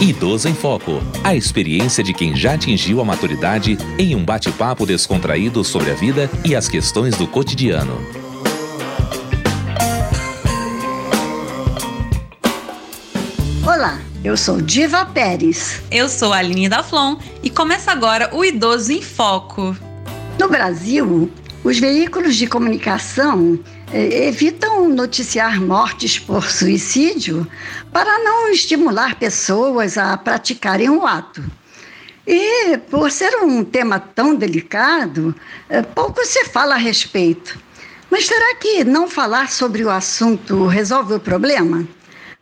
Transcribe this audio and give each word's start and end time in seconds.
Idoso 0.00 0.48
em 0.48 0.54
Foco. 0.54 1.02
A 1.24 1.34
experiência 1.34 2.04
de 2.04 2.14
quem 2.14 2.36
já 2.36 2.54
atingiu 2.54 3.00
a 3.00 3.04
maturidade 3.04 3.76
em 3.98 4.14
um 4.14 4.24
bate-papo 4.24 4.86
descontraído 4.86 5.64
sobre 5.64 5.90
a 5.90 5.94
vida 5.94 6.30
e 6.44 6.54
as 6.54 6.68
questões 6.68 7.16
do 7.16 7.26
cotidiano. 7.26 7.98
Olá, 13.66 13.98
eu 14.22 14.36
sou 14.36 14.62
Diva 14.62 15.04
Pérez. 15.04 15.82
Eu 15.90 16.08
sou 16.08 16.32
a 16.32 16.36
Aline 16.36 16.68
da 16.68 16.84
Flon 16.84 17.16
e 17.42 17.50
começa 17.50 17.90
agora 17.90 18.30
o 18.32 18.44
Idoso 18.44 18.92
em 18.92 19.02
Foco. 19.02 19.76
No 20.38 20.48
Brasil, 20.48 21.28
os 21.68 21.78
veículos 21.78 22.36
de 22.36 22.46
comunicação 22.46 23.62
eh, 23.92 24.26
evitam 24.26 24.88
noticiar 24.88 25.60
mortes 25.60 26.18
por 26.18 26.50
suicídio 26.50 27.46
para 27.92 28.20
não 28.20 28.48
estimular 28.48 29.16
pessoas 29.16 29.98
a 29.98 30.16
praticarem 30.16 30.88
o 30.88 31.06
ato. 31.06 31.44
E 32.26 32.78
por 32.90 33.10
ser 33.10 33.36
um 33.44 33.62
tema 33.62 34.00
tão 34.00 34.34
delicado, 34.34 35.34
eh, 35.68 35.82
pouco 35.82 36.24
se 36.24 36.46
fala 36.46 36.74
a 36.74 36.78
respeito. 36.78 37.58
Mas 38.10 38.24
será 38.24 38.54
que 38.54 38.82
não 38.82 39.06
falar 39.06 39.50
sobre 39.50 39.84
o 39.84 39.90
assunto 39.90 40.66
resolve 40.68 41.12
o 41.12 41.20
problema? 41.20 41.86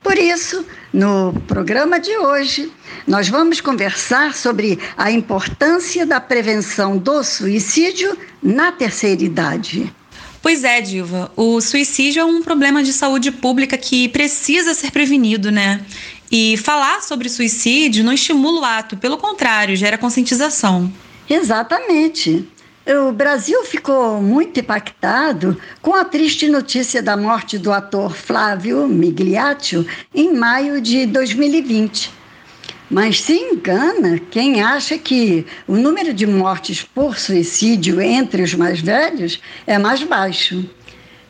Por 0.06 0.19
isso, 0.19 0.65
no 0.92 1.33
programa 1.48 1.98
de 1.98 2.16
hoje, 2.16 2.73
nós 3.09 3.28
vamos 3.28 3.60
conversar 3.60 4.37
sobre 4.37 4.78
a 4.97 5.10
importância 5.10 6.06
da 6.06 6.20
prevenção 6.20 6.97
do 6.97 7.24
suicídio 7.24 8.16
na 8.41 8.70
terceira 8.70 9.24
idade. 9.24 9.92
Pois 10.41 10.62
é, 10.62 10.80
Diva. 10.80 11.33
O 11.34 11.61
suicídio 11.61 12.20
é 12.20 12.24
um 12.24 12.41
problema 12.41 12.84
de 12.84 12.92
saúde 12.92 13.33
pública 13.33 13.77
que 13.77 14.09
precisa 14.09 14.74
ser 14.74 14.92
prevenido, 14.92 15.50
né? 15.50 15.84
E 16.30 16.56
falar 16.59 17.02
sobre 17.02 17.28
suicídio 17.28 18.05
não 18.05 18.12
estimula 18.12 18.61
o 18.61 18.64
ato, 18.64 18.97
pelo 18.97 19.19
contrário, 19.19 19.75
gera 19.75 19.98
conscientização. 19.98 20.88
Exatamente. 21.28 22.48
O 22.89 23.11
Brasil 23.11 23.65
ficou 23.65 24.23
muito 24.23 24.61
impactado 24.61 25.61
com 25.83 25.92
a 25.92 26.05
triste 26.05 26.48
notícia 26.48 27.03
da 27.03 27.17
morte 27.17 27.59
do 27.59 27.73
ator 27.73 28.15
Flávio 28.15 28.87
Migliaccio 28.87 29.84
em 30.15 30.33
maio 30.33 30.81
de 30.81 31.05
2020. 31.05 32.12
Mas 32.89 33.20
se 33.20 33.33
engana 33.33 34.20
quem 34.31 34.62
acha 34.62 34.97
que 34.97 35.45
o 35.67 35.75
número 35.75 36.15
de 36.15 36.28
mortes 36.28 36.84
por 36.84 37.19
suicídio 37.19 38.01
entre 38.01 38.45
os 38.45 38.55
mais 38.55 38.81
velhos 38.81 39.41
é 39.67 39.77
mais 39.78 40.05
baixo. 40.05 40.65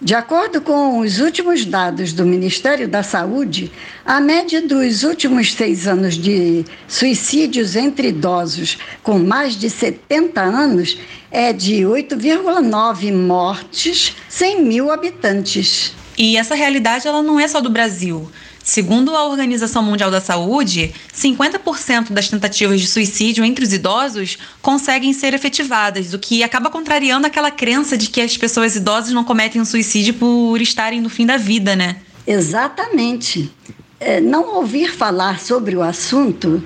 De 0.07 0.15
acordo 0.15 0.61
com 0.61 1.01
os 1.01 1.19
últimos 1.19 1.65
dados 1.65 2.13
do 2.13 2.25
Ministério 2.25 2.87
da 2.87 3.03
Saúde, 3.03 3.73
a 4.05 4.21
média 4.21 4.63
dos 4.63 5.03
últimos 5.03 5.53
seis 5.53 5.89
anos 5.89 6.15
de 6.15 6.65
suicídios 6.87 7.75
entre 7.75 8.11
idosos 8.11 8.79
com 9.03 9.19
mais 9.19 9.57
de 9.57 9.69
70 9.69 10.41
anos 10.41 10.97
é 11.29 11.53
de 11.53 11.81
8,9 11.81 13.13
mortes 13.13 14.15
100 14.29 14.63
mil 14.63 14.93
habitantes. 14.93 15.93
E 16.17 16.37
essa 16.37 16.55
realidade 16.55 17.09
ela 17.09 17.21
não 17.21 17.41
é 17.41 17.49
só 17.49 17.61
do 17.61 17.69
Brasil. 17.69 18.31
Segundo 18.67 19.15
a 19.15 19.25
Organização 19.25 19.81
Mundial 19.81 20.11
da 20.11 20.21
Saúde, 20.21 20.93
50% 21.17 22.11
das 22.11 22.29
tentativas 22.29 22.81
de 22.81 22.89
suicídio 22.89 23.45
entre 23.45 23.65
os 23.65 23.73
idosos 23.73 24.37
conseguem 24.61 25.13
ser 25.13 25.33
efetivadas, 25.35 26.13
o 26.13 26.19
que 26.19 26.43
acaba 26.43 26.69
contrariando 26.69 27.29
aquela 27.29 27.53
crença 27.53 27.97
de 27.97 28.09
que 28.09 28.21
as 28.21 28.37
pessoas 28.37 28.75
idosas 28.75 29.13
não 29.13 29.23
cometem 29.23 29.65
suicídio 29.65 30.15
por 30.15 30.61
estarem 30.61 31.01
no 31.01 31.09
fim 31.09 31.25
da 31.25 31.37
vida, 31.37 31.77
né? 31.77 31.99
Exatamente. 32.27 33.53
É, 34.01 34.21
não 34.21 34.57
ouvir 34.57 34.91
falar 34.91 35.39
sobre 35.39 35.77
o 35.77 35.83
assunto 35.83 36.61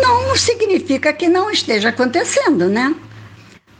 não 0.00 0.36
significa 0.36 1.12
que 1.12 1.28
não 1.28 1.50
esteja 1.50 1.88
acontecendo, 1.88 2.68
né? 2.68 2.94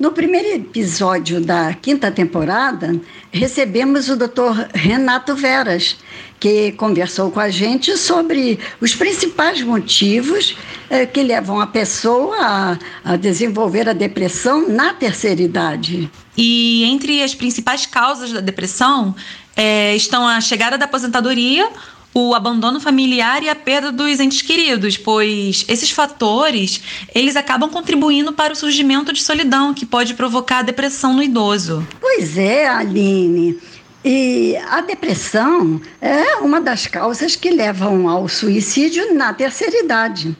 No 0.02 0.10
primeiro 0.10 0.48
episódio 0.48 1.40
da 1.40 1.74
quinta 1.74 2.10
temporada, 2.10 3.00
recebemos 3.30 4.08
o 4.08 4.16
Dr. 4.16 4.66
Renato 4.74 5.36
Veras, 5.36 5.96
que 6.40 6.72
conversou 6.72 7.30
com 7.30 7.38
a 7.38 7.48
gente 7.48 7.96
sobre 7.96 8.58
os 8.80 8.96
principais 8.96 9.62
motivos 9.62 10.56
eh, 10.90 11.06
que 11.06 11.22
levam 11.22 11.60
a 11.60 11.68
pessoa 11.68 12.36
a, 12.36 12.78
a 13.04 13.16
desenvolver 13.16 13.88
a 13.88 13.92
depressão 13.92 14.68
na 14.68 14.92
terceira 14.92 15.40
idade. 15.40 16.10
E 16.36 16.82
entre 16.82 17.22
as 17.22 17.32
principais 17.32 17.86
causas 17.86 18.32
da 18.32 18.40
depressão 18.40 19.14
é, 19.54 19.94
estão 19.94 20.26
a 20.26 20.40
chegada 20.40 20.76
da 20.76 20.86
aposentadoria, 20.86 21.70
o 22.14 22.34
abandono 22.34 22.80
familiar 22.80 23.42
e 23.42 23.48
a 23.48 23.54
perda 23.54 23.90
dos 23.90 24.20
entes 24.20 24.42
queridos, 24.42 24.96
pois 24.96 25.64
esses 25.68 25.90
fatores 25.90 26.82
eles 27.14 27.36
acabam 27.36 27.70
contribuindo 27.70 28.32
para 28.32 28.52
o 28.52 28.56
surgimento 28.56 29.12
de 29.12 29.22
solidão 29.22 29.72
que 29.72 29.86
pode 29.86 30.14
provocar 30.14 30.62
depressão 30.62 31.14
no 31.14 31.22
idoso. 31.22 31.86
Pois 32.00 32.36
é, 32.36 32.68
Aline. 32.68 33.58
E 34.04 34.56
a 34.68 34.80
depressão 34.80 35.80
é 36.00 36.36
uma 36.36 36.60
das 36.60 36.88
causas 36.88 37.36
que 37.36 37.50
levam 37.50 38.08
ao 38.08 38.28
suicídio 38.28 39.14
na 39.14 39.32
terceira 39.32 39.78
idade. 39.78 40.36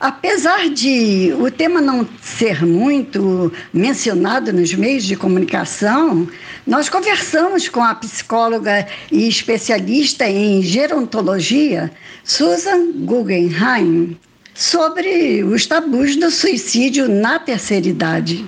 Apesar 0.00 0.70
de 0.70 1.30
o 1.38 1.50
tema 1.50 1.78
não 1.78 2.08
ser 2.22 2.64
muito 2.64 3.52
mencionado 3.70 4.50
nos 4.50 4.72
meios 4.72 5.04
de 5.04 5.14
comunicação, 5.14 6.26
nós 6.66 6.88
conversamos 6.88 7.68
com 7.68 7.82
a 7.82 7.94
psicóloga 7.94 8.88
e 9.12 9.28
especialista 9.28 10.26
em 10.26 10.62
gerontologia, 10.62 11.90
Susan 12.24 12.92
Guggenheim, 13.04 14.16
sobre 14.54 15.44
os 15.44 15.66
tabus 15.66 16.16
do 16.16 16.30
suicídio 16.30 17.06
na 17.06 17.38
terceira 17.38 17.86
idade. 17.86 18.46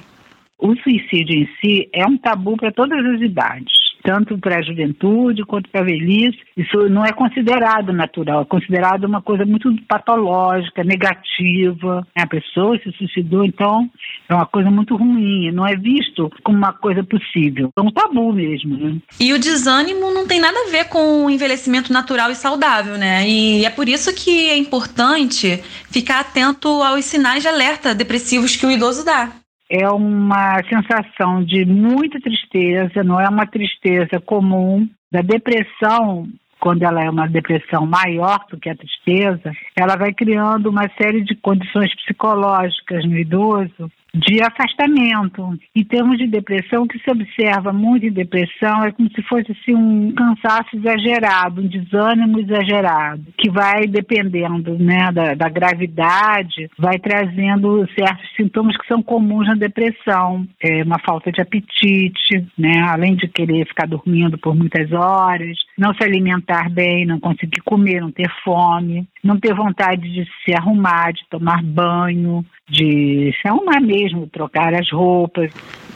O 0.59 0.75
suicídio 0.77 1.37
em 1.37 1.49
si 1.61 1.87
é 1.93 2.07
um 2.07 2.17
tabu 2.17 2.57
para 2.57 2.73
todas 2.73 3.05
as 3.05 3.21
idades 3.21 3.82
tanto 4.03 4.39
para 4.39 4.59
a 4.59 4.63
juventude 4.63 5.45
quanto 5.45 5.69
para 5.71 5.81
a 5.81 5.85
velhice. 5.85 6.39
Isso 6.57 6.89
não 6.89 7.05
é 7.05 7.13
considerado 7.13 7.93
natural, 7.93 8.43
é 8.43 8.45
considerado 8.45 9.05
uma 9.05 9.23
coisa 9.23 9.45
muito 9.45 9.75
patológica, 9.89 10.85
negativa. 10.85 12.07
A 12.17 12.27
pessoa 12.27 12.79
se 12.79 12.91
suicidou, 12.93 13.45
então 13.45 13.89
é 14.29 14.35
uma 14.35 14.47
coisa 14.47 14.71
muito 14.71 14.97
ruim, 14.97 15.51
não 15.53 15.67
é 15.67 15.77
visto 15.77 16.31
como 16.43 16.59
uma 16.59 16.73
coisa 16.73 17.03
possível. 17.03 17.71
É 17.77 17.81
um 17.81 17.91
tabu 17.91 18.33
mesmo. 18.33 18.77
Né? 18.77 18.97
E 19.21 19.33
o 19.33 19.39
desânimo 19.39 20.13
não 20.13 20.27
tem 20.27 20.41
nada 20.41 20.57
a 20.67 20.71
ver 20.71 20.89
com 20.89 21.25
o 21.25 21.31
envelhecimento 21.31 21.93
natural 21.93 22.31
e 22.31 22.35
saudável, 22.35 22.97
né? 22.97 23.29
E 23.29 23.65
é 23.65 23.71
por 23.71 23.89
isso 23.89 24.15
que 24.15 24.49
é 24.49 24.57
importante 24.57 25.63
ficar 25.91 26.21
atento 26.21 26.69
aos 26.69 27.05
sinais 27.05 27.43
de 27.43 27.49
alerta 27.49 27.95
depressivos 27.95 28.57
que 28.57 28.67
o 28.67 28.71
idoso 28.71 29.05
dá 29.05 29.42
é 29.73 29.89
uma 29.89 30.63
sensação 30.69 31.43
de 31.43 31.65
muita 31.65 32.21
tristeza, 32.21 33.03
não 33.03 33.19
é 33.19 33.27
uma 33.27 33.47
tristeza 33.47 34.21
comum. 34.21 34.87
Da 35.11 35.23
depressão, 35.23 36.27
quando 36.63 36.85
ela 36.85 37.03
é 37.03 37.11
uma 37.11 37.27
depressão 37.27 37.85
maior 37.85 38.39
do 38.49 38.57
que 38.57 38.71
a 38.71 38.77
tristeza, 38.77 39.51
ela 39.77 39.97
vai 39.97 40.15
criando 40.15 40.71
uma 40.71 40.89
série 40.97 41.21
de 41.25 41.35
condições 41.35 41.93
psicológicas 41.97 43.05
no 43.05 43.19
idoso 43.19 43.91
de 44.15 44.43
afastamento. 44.43 45.59
Em 45.75 45.85
termos 45.85 46.19
de 46.19 46.27
depressão, 46.27 46.83
o 46.83 46.87
que 46.87 46.99
se 46.99 47.11
observa 47.11 47.73
muito 47.73 48.07
em 48.07 48.13
depressão 48.13 48.85
é 48.85 48.93
como 48.93 49.11
se 49.11 49.23
fosse 49.23 49.53
assim, 49.53 49.75
um 49.75 50.13
cansaço 50.13 50.77
exagerado, 50.77 51.63
um 51.63 51.67
desânimo 51.67 52.39
exagerado, 52.39 53.25
que 53.39 53.51
vai 53.51 53.87
dependendo 53.87 54.79
né, 54.79 55.11
da, 55.13 55.35
da 55.35 55.49
gravidade, 55.49 56.71
vai 56.79 56.99
trazendo 56.99 57.89
certos 57.99 58.29
sintomas 58.37 58.77
que 58.77 58.87
são 58.87 59.03
comuns 59.03 59.49
na 59.49 59.55
depressão. 59.55 60.47
É 60.61 60.83
uma 60.85 60.99
falta 60.99 61.33
de 61.33 61.41
apetite, 61.41 62.47
né, 62.59 62.83
além 62.89 63.17
de 63.17 63.27
querer 63.29 63.67
ficar 63.67 63.87
dormindo 63.87 64.37
por 64.37 64.55
muitas 64.55 64.93
horas, 64.93 65.57
não 65.79 65.95
se 65.95 66.05
alimentar 66.05 66.52
bem, 66.71 67.07
não 67.07 67.21
conseguir 67.21 67.61
comer, 67.65 68.01
não 68.01 68.11
ter 68.11 68.31
fome, 68.45 69.09
não 69.23 69.39
ter 69.39 69.55
vontade 69.55 70.03
de 70.03 70.25
se 70.45 70.53
arrumar, 70.53 71.13
de 71.13 71.23
tomar 71.31 71.63
banho, 71.63 72.45
de 72.69 73.33
se 73.41 73.49
arrumar 73.49 73.81
mesmo, 73.81 74.27
trocar 74.27 74.75
as 74.75 74.91
roupas. 74.91 75.51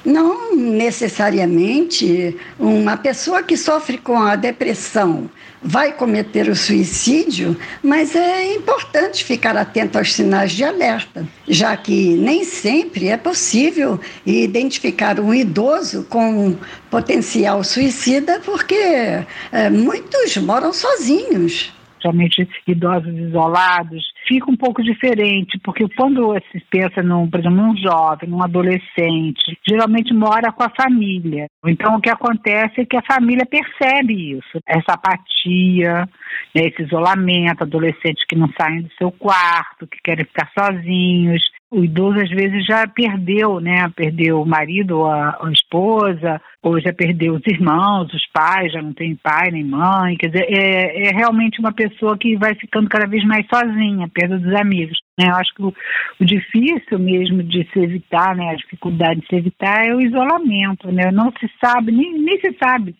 Não 0.05 0.55
necessariamente 0.55 2.37
uma 2.59 2.97
pessoa 2.97 3.43
que 3.43 3.57
sofre 3.57 3.99
com 3.99 4.17
a 4.17 4.37
depressão 4.37 5.29
vai 5.61 5.93
cometer 5.93 6.49
o 6.49 6.55
suicídio, 6.55 7.57
mas 7.83 8.15
é 8.15 8.55
importante 8.55 9.25
ficar 9.25 9.57
atento 9.57 9.99
aos 9.99 10.15
sinais 10.15 10.53
de 10.53 10.63
alerta, 10.63 11.27
já 11.49 11.77
que 11.77 12.15
nem 12.15 12.45
sempre 12.45 13.09
é 13.09 13.17
possível 13.17 13.99
identificar 14.25 15.19
um 15.19 15.35
idoso 15.35 16.05
com 16.05 16.57
potencial 16.89 17.65
suicida, 17.65 18.41
porque 18.45 18.77
é, 18.77 19.71
muitos 19.71 20.37
moram 20.37 20.73
sozinhos 20.73 21.76
principalmente 21.97 22.49
idosos 22.67 23.15
isolados, 23.15 24.05
fica 24.27 24.51
um 24.51 24.57
pouco 24.57 24.83
diferente, 24.83 25.59
porque 25.63 25.87
quando 25.97 26.35
se 26.53 26.61
pensa, 26.71 27.03
num, 27.03 27.29
por 27.29 27.41
exemplo, 27.41 27.57
num 27.57 27.77
jovem, 27.77 28.29
num 28.29 28.43
adolescente, 28.43 29.59
geralmente 29.67 30.13
mora 30.15 30.53
com 30.53 30.63
a 30.63 30.71
família. 30.71 31.47
Então, 31.65 31.97
o 31.97 32.01
que 32.01 32.11
acontece 32.11 32.81
é 32.81 32.85
que 32.85 32.97
a 32.97 33.03
família 33.03 33.47
percebe 33.47 34.37
isso, 34.37 34.61
essa 34.67 34.93
apatia, 34.93 36.09
né, 36.55 36.67
esse 36.67 36.83
isolamento, 36.83 37.63
adolescentes 37.63 38.25
que 38.27 38.37
não 38.37 38.49
saem 38.61 38.83
do 38.83 38.91
seu 38.99 39.11
quarto, 39.11 39.87
que 39.87 39.99
querem 40.03 40.25
ficar 40.25 40.51
sozinhos. 40.59 41.43
O 41.77 41.85
idoso 41.85 42.19
às 42.19 42.31
vezes 42.31 42.65
já 42.65 42.87
perdeu, 42.89 43.61
né? 43.61 43.87
Perdeu 43.95 44.41
o 44.41 44.47
marido 44.47 45.05
a, 45.05 45.37
a 45.43 45.51
esposa, 45.53 46.41
ou 46.63 46.81
já 46.81 46.91
perdeu 46.91 47.35
os 47.35 47.43
irmãos, 47.47 48.11
os 48.15 48.27
pais, 48.33 48.73
já 48.73 48.81
não 48.81 48.95
tem 48.95 49.15
pai 49.15 49.51
nem 49.51 49.63
mãe. 49.63 50.17
Quer 50.17 50.29
dizer, 50.29 50.47
é, 50.49 51.09
é 51.09 51.11
realmente 51.11 51.61
uma 51.61 51.75
pessoa 51.75 52.17
que 52.17 52.35
vai 52.39 52.55
ficando 52.55 52.89
cada 52.89 53.07
vez 53.07 53.23
mais 53.27 53.47
sozinha, 53.47 54.09
perda 54.09 54.39
dos 54.39 54.55
amigos. 54.55 54.97
Eu 55.19 55.35
acho 55.35 55.55
que 55.55 55.63
o, 55.63 55.75
o, 56.21 56.25
difícil 56.25 56.99
mesmo 56.99 57.43
de 57.43 57.67
se 57.73 57.79
evitar, 57.79 58.37
né? 58.37 58.51
A 58.51 58.57
dificuldade 58.57 59.21
de 59.21 59.27
se 59.27 59.37
evitar 59.37 59.87
é 59.87 59.95
o 59.95 60.01
isolamento, 60.01 60.93
né? 60.93 61.11
Não 61.11 61.33
se 61.41 61.51
sabe, 61.59 61.91
nem, 61.91 62.19
nem 62.19 62.39
se 62.39 62.55
sabe 62.63 62.95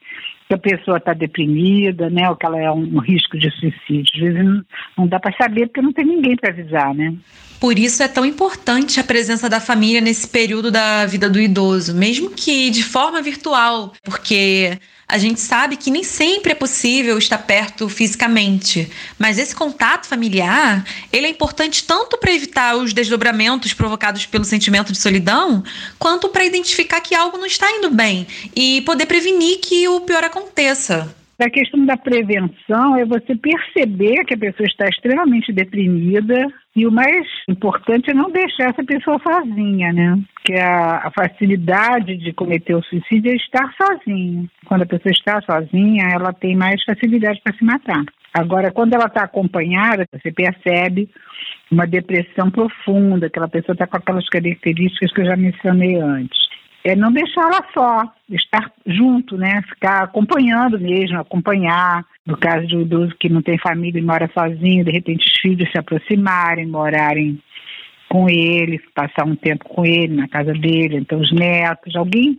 que 0.49 0.55
a 0.55 0.59
pessoa 0.59 0.99
está 0.99 1.13
deprimida, 1.13 2.09
né, 2.09 2.29
ou 2.31 2.37
que 2.37 2.47
ela 2.47 2.59
é 2.59 2.71
um, 2.71 2.97
um 2.97 3.01
risco 3.01 3.37
de 3.37 3.51
suicídio. 3.51 4.13
Às 4.15 4.21
vezes 4.21 4.45
não, 4.45 4.65
não 4.97 5.09
dá 5.09 5.19
para 5.19 5.37
saber 5.37 5.67
porque 5.67 5.83
não 5.83 5.93
tem 5.93 6.07
ninguém 6.07 6.37
para 6.37 6.51
avisar, 6.51 6.95
né? 6.95 7.15
Por 7.61 7.79
isso 7.79 8.03
é 8.03 8.09
tão 8.09 8.25
importante 8.25 9.01
a 9.01 9.05
presença 9.05 9.49
da 9.49 9.61
família 9.61 10.01
nesse 10.01 10.29
período 10.29 10.71
da 10.71 11.05
vida 11.07 11.29
do 11.29 11.41
idoso, 11.41 11.97
mesmo 11.97 12.31
que 12.31 12.71
de 12.71 12.85
forma 12.85 13.21
virtual, 13.23 13.93
porque 14.05 14.79
a 15.09 15.19
gente 15.19 15.41
sabe 15.41 15.77
que 15.77 15.91
nem 15.91 16.03
sempre 16.03 16.53
é 16.53 16.55
possível 16.55 17.17
estar 17.17 17.39
perto 17.39 17.89
fisicamente, 17.89 18.91
mas 19.19 19.39
esse 19.39 19.55
contato 19.55 20.07
familiar, 20.07 20.85
ele 21.13 21.27
é 21.27 21.31
importante 21.31 21.85
tanto 21.85 22.19
para 22.19 22.33
evitar 22.33 22.77
os 22.77 22.93
desdobramentos 22.93 23.73
provocados 23.73 24.27
pelo 24.27 24.45
sentimento 24.45 24.93
de 24.93 24.99
solidão, 24.99 25.63
quanto 25.99 26.29
para 26.29 26.45
identificar 26.45 27.01
que 27.01 27.15
algo 27.15 27.39
não 27.39 27.47
está 27.47 27.71
indo 27.71 27.91
bem 27.91 28.27
e 28.55 28.81
poder 28.83 29.07
prevenir 29.07 29.61
que 29.61 29.87
o 29.87 30.01
pior 30.01 30.25
aconteça. 30.25 31.15
A 31.39 31.51
questão 31.51 31.85
da 31.85 31.99
prevenção 31.99 32.97
é 32.97 33.05
você 33.05 33.37
perceber 33.37 34.25
que 34.25 34.33
a 34.33 34.39
pessoa 34.39 34.67
está 34.67 34.87
extremamente 34.89 35.53
deprimida 35.53 36.47
e 36.75 36.87
o 36.87 36.91
mais 36.91 37.27
importante 37.47 38.11
é 38.11 38.15
não 38.15 38.31
deixar 38.31 38.71
essa 38.71 38.83
pessoa 38.83 39.21
sozinha, 39.23 39.93
né? 39.93 40.19
Que 40.47 40.55
a, 40.55 41.09
a 41.09 41.11
facilidade 41.11 42.17
de 42.17 42.33
cometer 42.33 42.75
o 42.75 42.83
suicídio 42.83 43.33
é 43.33 43.37
estar 43.37 43.71
sozinha. 43.77 44.47
Quando 44.65 44.83
a 44.83 44.87
pessoa 44.87 45.13
está 45.13 45.43
sozinha, 45.43 46.09
ela 46.11 46.33
tem 46.33 46.57
mais 46.57 46.83
facilidade 46.85 47.39
para 47.45 47.55
se 47.55 47.65
matar. 47.65 48.03
Agora, 48.33 48.73
quando 48.73 48.95
ela 48.95 49.07
está 49.07 49.25
acompanhada, 49.25 50.07
você 50.11 50.33
percebe 50.33 51.11
uma 51.71 51.87
depressão 51.87 52.51
profunda, 52.51 53.27
aquela 53.27 53.49
pessoa 53.49 53.75
está 53.75 53.87
com 53.87 53.99
aquelas 53.99 54.27
características 54.31 55.13
que 55.13 55.21
eu 55.21 55.27
já 55.27 55.37
mencionei 55.37 55.97
antes 55.97 56.46
é 56.87 56.95
não 56.95 57.13
deixá-la 57.13 57.65
só, 57.75 58.05
estar 58.31 58.71
junto, 58.87 59.37
né? 59.37 59.61
Ficar 59.69 60.05
acompanhando 60.05 60.79
mesmo, 60.79 61.19
acompanhar. 61.19 62.05
No 62.25 62.37
caso 62.37 62.67
de 62.67 62.77
um 62.77 62.83
idoso 62.83 63.15
que 63.19 63.29
não 63.29 63.43
tem 63.43 63.59
família 63.59 63.99
e 63.99 64.05
mora 64.05 64.31
sozinho, 64.33 64.85
de 64.85 64.93
repente 64.93 65.27
os 65.27 65.41
filhos 65.41 65.71
se 65.71 65.79
aproximarem, 65.79 66.67
morarem 66.67 67.41
com 68.09 68.29
ele, 68.29 68.81
passar 68.95 69.27
um 69.27 69.35
tempo 69.35 69.69
com 69.69 69.85
ele 69.85 70.15
na 70.15 70.29
casa 70.29 70.53
dele, 70.53 70.97
então 70.97 71.21
os 71.21 71.33
netos, 71.33 71.97
alguém 71.97 72.37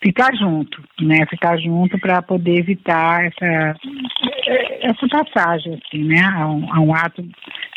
ficar 0.00 0.32
junto, 0.36 0.80
né? 1.00 1.26
Ficar 1.28 1.56
junto 1.58 1.98
para 1.98 2.22
poder 2.22 2.58
evitar 2.58 3.24
essa 3.24 3.76
essa 4.80 5.08
passagem 5.08 5.74
assim, 5.74 6.04
né? 6.04 6.22
A 6.22 6.46
um, 6.46 6.72
a 6.72 6.80
um 6.80 6.94
ato 6.94 7.26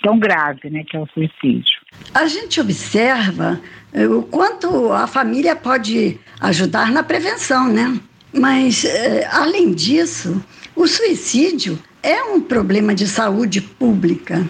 tão 0.04 0.20
grave, 0.20 0.70
né? 0.70 0.84
Que 0.84 0.98
é 0.98 1.00
o 1.00 1.08
suicídio. 1.08 1.81
A 2.14 2.28
gente 2.28 2.60
observa 2.60 3.62
eh, 3.94 4.06
o 4.06 4.22
quanto 4.22 4.92
a 4.92 5.08
família 5.08 5.56
pode 5.56 6.20
ajudar 6.42 6.92
na 6.92 7.04
prevenção, 7.04 7.70
né? 7.70 8.00
Mas, 8.34 8.84
eh, 8.84 9.26
além 9.32 9.74
disso, 9.74 10.44
o 10.76 10.88
suicídio 10.88 11.80
é 12.04 12.22
um 12.22 12.42
problema 12.42 12.94
de 12.94 13.08
saúde 13.08 13.62
pública. 13.62 14.46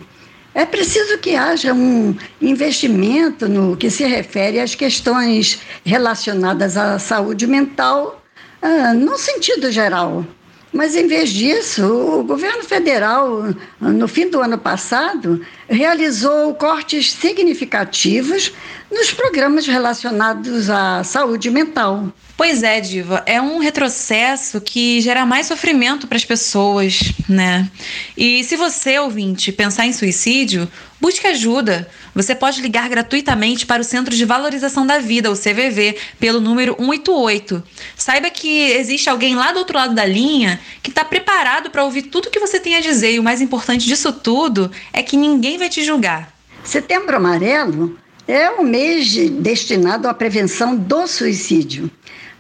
É 0.56 0.66
preciso 0.66 1.20
que 1.20 1.36
haja 1.36 1.72
um 1.72 2.16
investimento 2.42 3.48
no 3.48 3.78
que 3.78 3.92
se 3.92 4.06
refere 4.06 4.60
às 4.60 4.74
questões 4.74 5.60
relacionadas 5.86 6.76
à 6.76 6.98
saúde 6.98 7.46
mental, 7.46 8.24
ah, 8.62 8.94
no 8.94 9.18
sentido 9.18 9.72
geral. 9.72 10.26
Mas, 10.74 10.96
em 10.96 11.06
vez 11.06 11.30
disso, 11.30 11.86
o 11.86 12.24
governo 12.24 12.64
federal, 12.64 13.44
no 13.80 14.08
fim 14.08 14.30
do 14.30 14.40
ano 14.40 14.58
passado, 14.58 15.46
realizou 15.70 16.54
cortes 16.56 17.12
significativos 17.12 18.54
nos 18.90 19.12
programas 19.12 19.68
relacionados 19.68 20.70
à 20.70 21.04
saúde 21.04 21.50
mental. 21.50 22.08
Pois 22.38 22.64
é, 22.64 22.80
Diva, 22.80 23.22
é 23.26 23.40
um 23.42 23.60
retrocesso 23.60 24.60
que 24.60 25.00
gera 25.02 25.26
mais 25.26 25.46
sofrimento 25.46 26.08
para 26.08 26.18
as 26.18 26.26
pessoas, 26.26 27.14
né? 27.30 27.70
E 28.18 28.44
se 28.44 28.56
você, 28.56 28.98
ouvinte, 28.98 29.52
pensar 29.52 29.86
em 29.86 29.94
suicídio, 29.94 30.68
busque 31.00 31.28
ajuda. 31.28 31.88
Você 32.14 32.36
pode 32.36 32.62
ligar 32.62 32.90
gratuitamente 32.90 33.66
para 33.66 33.82
o 33.82 33.86
Centro 33.86 34.14
de 34.14 34.26
Valorização 34.26 34.86
da 34.86 35.00
Vida, 35.00 35.32
o 35.32 35.36
CVV, 35.36 35.98
pelo 36.20 36.42
número 36.42 36.76
188. 36.78 37.64
Saiba 37.96 38.30
que 38.30 38.72
existe 38.72 39.10
alguém 39.10 39.36
lá 39.36 39.54
do 39.54 39.60
outro 39.60 39.78
lado 39.78 39.96
da 39.96 40.06
linha 40.06 40.60
que 40.84 40.90
está 40.90 41.06
preparado 41.06 41.70
para 41.70 41.86
ouvir 41.86 42.04
tudo 42.04 42.30
que 42.30 42.40
você 42.40 42.60
tem 42.60 42.76
a 42.76 42.82
dizer 42.82 43.14
e 43.14 43.20
o 43.20 43.24
mais 43.24 43.42
importante 43.42 43.86
disso 43.86 44.12
tudo 44.12 44.70
é 44.92 45.02
que 45.02 45.16
ninguém 45.16 45.58
vai 45.58 45.70
te 45.70 45.84
julgar. 45.84 46.34
Setembro 46.64 47.16
Amarelo 47.16 47.98
é 48.28 48.50
o 48.50 48.64
mês 48.64 49.16
destinado 49.32 50.08
à 50.08 50.14
prevenção 50.14 50.76
do 50.76 51.08
suicídio. 51.08 51.90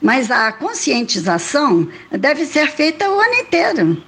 Mas 0.01 0.31
a 0.31 0.51
conscientização 0.51 1.87
deve 2.11 2.45
ser 2.45 2.69
feita 2.71 3.09
o 3.09 3.19
ano 3.19 3.35
inteiro. 3.35 4.03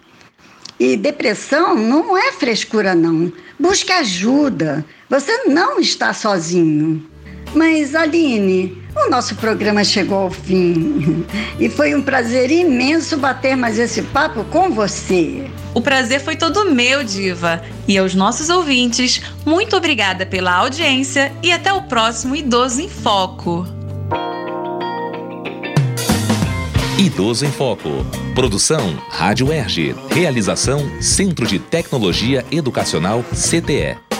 E 0.79 0.97
depressão 0.97 1.75
não 1.75 2.17
é 2.17 2.31
frescura, 2.31 2.95
não. 2.95 3.31
Busque 3.59 3.91
ajuda. 3.91 4.83
Você 5.13 5.43
não 5.43 5.79
está 5.79 6.11
sozinho. 6.11 7.07
Mas, 7.53 7.93
Aline, 7.93 8.81
o 8.95 9.11
nosso 9.11 9.35
programa 9.35 9.83
chegou 9.83 10.17
ao 10.17 10.31
fim. 10.31 11.23
E 11.59 11.69
foi 11.69 11.93
um 11.93 12.01
prazer 12.01 12.49
imenso 12.49 13.15
bater 13.17 13.55
mais 13.55 13.77
esse 13.77 14.01
papo 14.01 14.43
com 14.45 14.71
você. 14.71 15.45
O 15.71 15.81
prazer 15.81 16.19
foi 16.19 16.35
todo 16.35 16.71
meu, 16.71 17.03
Diva. 17.03 17.61
E 17.87 17.95
aos 17.95 18.15
nossos 18.15 18.49
ouvintes, 18.49 19.21
muito 19.45 19.77
obrigada 19.77 20.25
pela 20.25 20.55
audiência 20.55 21.31
e 21.43 21.51
até 21.51 21.71
o 21.71 21.83
próximo 21.83 22.35
Idoso 22.35 22.81
em 22.81 22.89
Foco. 22.89 23.67
Idoso 26.97 27.45
em 27.45 27.51
Foco. 27.51 28.03
Produção 28.33 28.97
Rádio 29.11 29.53
Erge. 29.53 29.95
Realização 30.09 30.79
Centro 30.99 31.45
de 31.45 31.59
Tecnologia 31.59 32.43
Educacional 32.51 33.23
CTE. 33.31 34.12